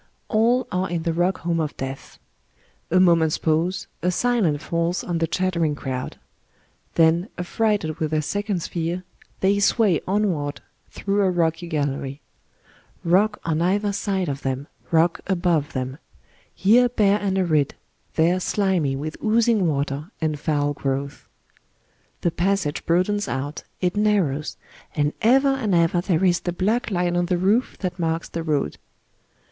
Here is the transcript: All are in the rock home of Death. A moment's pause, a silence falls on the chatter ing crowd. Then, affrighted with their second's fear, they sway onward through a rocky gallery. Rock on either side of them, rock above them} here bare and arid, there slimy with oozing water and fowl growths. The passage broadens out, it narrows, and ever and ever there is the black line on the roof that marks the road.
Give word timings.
All 0.29 0.65
are 0.71 0.89
in 0.89 1.03
the 1.03 1.13
rock 1.13 1.41
home 1.41 1.59
of 1.59 1.77
Death. 1.77 2.17
A 2.89 2.99
moment's 2.99 3.37
pause, 3.37 3.85
a 4.01 4.09
silence 4.09 4.63
falls 4.63 5.03
on 5.03 5.19
the 5.19 5.27
chatter 5.27 5.63
ing 5.63 5.75
crowd. 5.75 6.17
Then, 6.95 7.29
affrighted 7.37 7.99
with 7.99 8.09
their 8.09 8.23
second's 8.23 8.65
fear, 8.65 9.03
they 9.41 9.59
sway 9.59 10.01
onward 10.07 10.61
through 10.89 11.21
a 11.21 11.29
rocky 11.29 11.67
gallery. 11.67 12.19
Rock 13.03 13.39
on 13.45 13.61
either 13.61 13.93
side 13.93 14.27
of 14.27 14.41
them, 14.41 14.65
rock 14.89 15.19
above 15.27 15.73
them} 15.73 15.99
here 16.55 16.89
bare 16.89 17.19
and 17.19 17.37
arid, 17.37 17.75
there 18.15 18.39
slimy 18.39 18.95
with 18.95 19.17
oozing 19.23 19.67
water 19.67 20.09
and 20.19 20.39
fowl 20.39 20.73
growths. 20.73 21.27
The 22.21 22.31
passage 22.31 22.87
broadens 22.87 23.27
out, 23.27 23.65
it 23.81 23.95
narrows, 23.95 24.57
and 24.95 25.13
ever 25.21 25.49
and 25.49 25.75
ever 25.75 26.01
there 26.01 26.25
is 26.25 26.39
the 26.39 26.53
black 26.53 26.89
line 26.89 27.15
on 27.15 27.27
the 27.27 27.37
roof 27.37 27.77
that 27.81 27.99
marks 27.99 28.29
the 28.29 28.41
road. 28.41 28.79